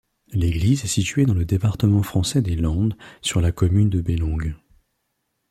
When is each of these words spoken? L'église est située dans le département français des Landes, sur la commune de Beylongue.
L'église 0.31 0.83
est 0.83 0.87
située 0.87 1.27
dans 1.27 1.35
le 1.35 1.45
département 1.45 2.01
français 2.01 2.41
des 2.41 2.55
Landes, 2.55 2.97
sur 3.21 3.39
la 3.39 3.51
commune 3.51 3.91
de 3.91 4.01
Beylongue. 4.01 4.55